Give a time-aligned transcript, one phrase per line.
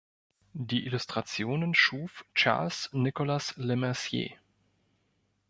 [0.53, 4.31] Die Illustrationen schuf Charles Nicolas Lemercier.